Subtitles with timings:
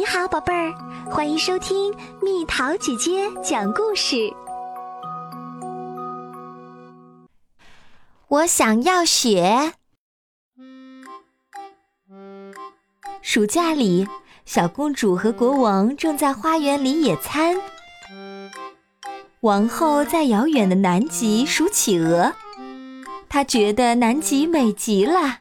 [0.00, 0.72] 你好，宝贝儿，
[1.10, 4.32] 欢迎收听蜜桃姐姐讲故事。
[8.28, 9.74] 我想要雪。
[13.20, 14.08] 暑假里，
[14.46, 17.54] 小公主和国王正在花园里野餐。
[19.40, 22.32] 王后在遥远的南极数企鹅，
[23.28, 25.40] 她觉得南极美极了，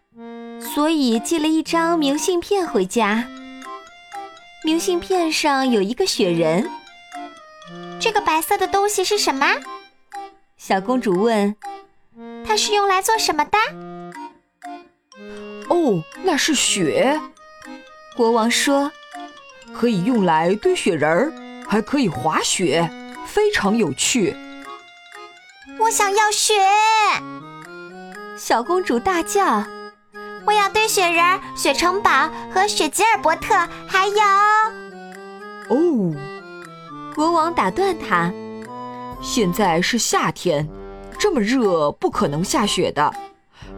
[0.60, 3.26] 所以寄了一张明信片回家。
[4.63, 6.70] 明信片上有一个雪人。
[8.00, 9.45] 这个白色的东西是什么？
[10.58, 11.55] 小公主问。
[12.45, 13.58] 它是用来做什么的？
[15.70, 17.20] 哦，那是雪。
[18.16, 18.91] 国王说，
[19.73, 21.31] 可以用来堆雪人儿，
[21.67, 22.89] 还可以滑雪，
[23.26, 24.36] 非常有趣。
[25.80, 26.53] 我想要雪！
[28.38, 29.64] 小公主大叫
[30.49, 33.53] ：“我要堆雪人、雪城堡和雪吉尔伯特，
[33.88, 34.16] 还有……”
[35.70, 36.12] 哦，
[37.14, 38.33] 国王打断他
[39.22, 40.67] ：“现在是夏天。”
[41.20, 43.14] 这么热，不可能下雪的。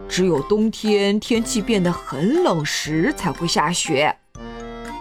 [0.08, 4.16] 只有冬天天气变得很冷时才会下雪。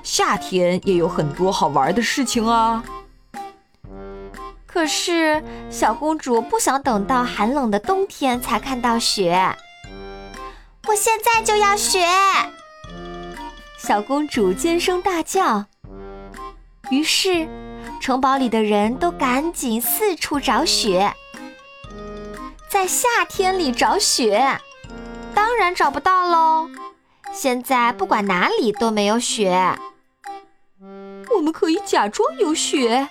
[0.04, 2.84] 夏天也有很多好玩的事情啊。
[4.68, 9.56] 可是小公主不想等到寒冷的冬天才看到雪。
[10.92, 12.06] 我现在就要雪！
[13.78, 15.64] 小公主尖声大叫。
[16.90, 17.48] 于是，
[18.02, 21.14] 城堡里的人都赶紧四处找雪。
[22.70, 24.60] 在夏天里找雪，
[25.34, 26.70] 当然找不到喽。
[27.32, 29.74] 现在不管哪里都没有雪。
[31.34, 33.08] 我们可以假装有雪。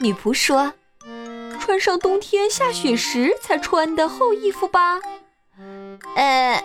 [0.00, 0.74] 女仆说
[1.58, 5.00] ：“穿上冬天下雪时才穿的厚衣服吧。”
[6.18, 6.64] 呃，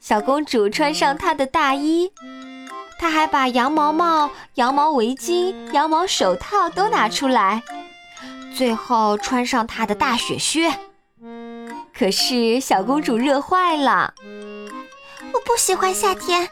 [0.00, 2.12] 小公主穿上她的大衣，
[2.98, 7.62] 她还把羊毛帽、羊毛围巾、羊毛手套都拿出来。
[8.56, 10.72] 最后穿上她的大雪靴，
[11.96, 14.14] 可是小公主热坏了。
[15.32, 16.48] 我不喜欢夏天，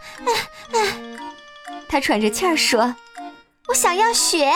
[1.89, 2.95] 她喘着气儿说
[3.67, 4.53] ：“我想要雪。”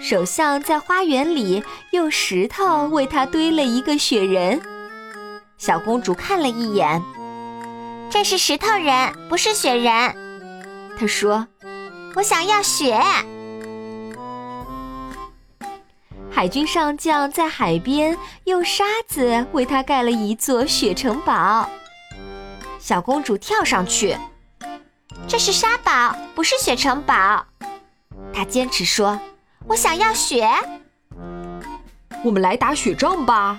[0.00, 4.62] 首相在花园里用石头为她堆了一个雪人。
[5.58, 7.02] 小公主看了一眼，
[8.08, 9.92] 这是石头人，不是雪人。
[10.98, 11.48] 她说
[12.14, 12.96] ：“我想要雪。”
[16.30, 21.68] 海军上将在海边用沙子为他盖了一座雪城堡。
[22.78, 24.16] 小公主跳上去，
[25.26, 27.44] 这是沙堡，不是雪城堡。
[28.32, 29.18] 她坚持说
[29.66, 30.48] ：“我想要雪。”
[32.24, 33.58] 我们来打雪仗吧。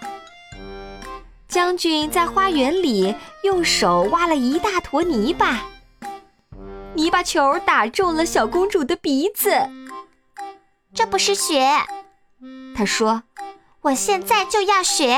[1.50, 5.64] 将军在花园里用手挖了一大坨泥巴，
[6.94, 9.52] 泥巴球打中了小公主的鼻子。
[10.94, 11.68] 这不是雪。
[12.76, 13.24] 他说
[13.82, 15.18] ：“我现在就要雪。”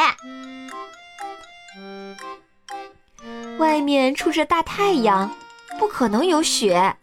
[3.59, 5.35] 外面出着大太阳，
[5.77, 6.95] 不可能有雪，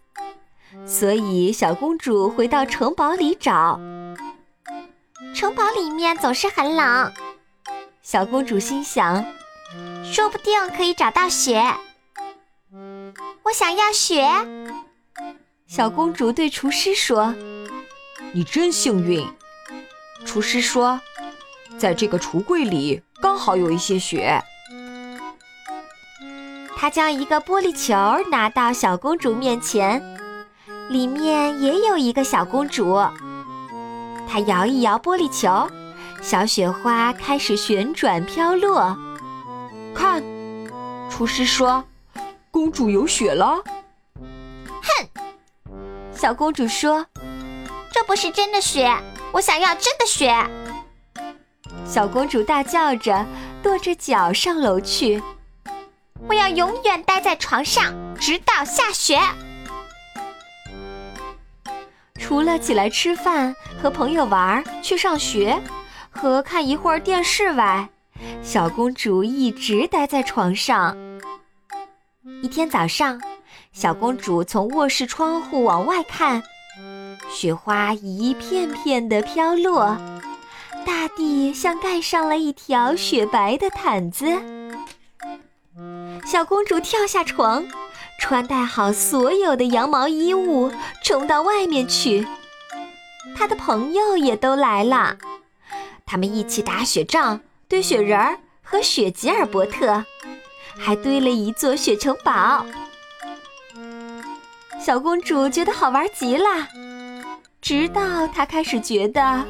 [0.87, 3.79] 所以小公主回到城堡里找。
[5.35, 7.13] 城堡里面总是很冷，
[8.11, 9.23] 小公主心想
[10.03, 11.63] ：“说不定可以找到雪。”
[13.45, 14.27] 我想要雪。
[15.67, 17.35] 小公主对厨师说
[18.33, 19.31] ：“你真幸运。”
[20.25, 20.99] 厨师说
[21.77, 24.43] ：“在这个橱柜里刚好有一些雪。”
[26.79, 27.95] 他将一个玻璃球
[28.31, 30.03] 拿到小公主面前，
[30.89, 32.97] 里面也有一个小公主。
[34.27, 35.71] 他摇一摇玻璃球，
[36.29, 38.95] 小雪花开始旋转飘落。
[39.95, 40.23] 看，
[41.09, 41.83] 厨师说
[42.53, 43.57] ：“公主有雪了。”
[44.69, 45.09] 哼，
[46.13, 47.07] 小公主说
[47.91, 48.95] ：“这不是真的雪。”
[49.33, 50.31] 我想要真的雪！
[51.87, 53.25] 小公主大叫着，
[53.63, 55.23] 跺着脚上楼去。
[56.29, 59.19] 我要永远待在床上，直到下雪。
[62.19, 65.59] 除了起来吃饭、和朋友玩、去上学
[66.21, 67.89] 和看一会儿电视外，
[68.43, 70.97] 小公主一直待在床上。
[72.43, 73.21] 一天早上，
[73.73, 76.43] 小公主从卧室窗户往外看。
[77.31, 79.97] 雪花一片片的飘落，
[80.85, 84.27] 大地像盖上了一条雪白的毯子。
[86.27, 87.65] 小公主跳下床，
[88.21, 90.73] 穿戴好所有的羊毛衣物，
[91.05, 92.27] 冲到外面去。
[93.37, 95.17] 她的朋友也都来了，
[96.11, 97.39] 他们一起打雪仗、
[97.69, 100.03] 堆雪人儿和雪吉尔伯特，
[100.79, 102.65] 还堆了一座雪城堡。
[104.81, 106.67] 小公主觉得好玩极了，
[107.61, 109.45] 直到她开始觉得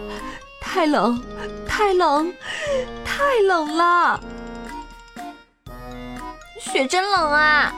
[0.60, 1.22] 太冷、
[1.64, 2.34] 太冷、
[3.04, 4.20] 太冷了。
[6.58, 7.72] 雪真冷啊！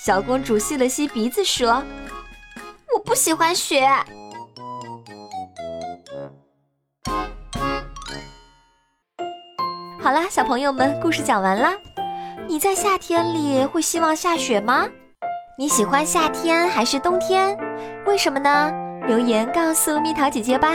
[0.00, 1.82] 小公主吸了吸鼻子说
[2.94, 3.90] ：“我不喜欢雪。”
[10.08, 11.76] 好啦，小朋友们，故事讲完啦。
[12.46, 14.88] 你在夏天里会希望下雪吗？
[15.58, 17.54] 你喜欢夏天还是冬天？
[18.06, 18.72] 为什么呢？
[19.06, 20.72] 留言告诉蜜桃姐姐吧。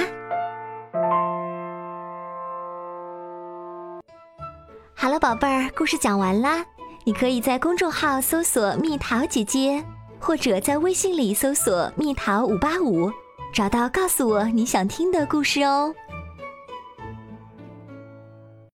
[4.94, 6.64] 好了，宝贝儿，故事讲完啦。
[7.04, 9.84] 你可以在公众号搜索“蜜桃姐姐”，
[10.22, 13.12] 或者在微信里搜索“蜜桃五八五”，
[13.52, 15.92] 找到告诉我你想听的故事哦。